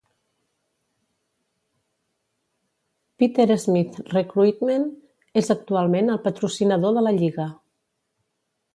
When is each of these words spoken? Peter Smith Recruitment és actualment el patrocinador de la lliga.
Peter 3.21 3.59
Smith 3.65 4.01
Recruitment 4.15 4.91
és 5.43 5.55
actualment 5.59 6.13
el 6.17 6.23
patrocinador 6.29 6.99
de 7.01 7.09
la 7.09 7.19
lliga. 7.23 7.51